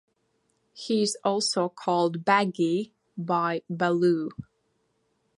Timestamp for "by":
3.15-3.61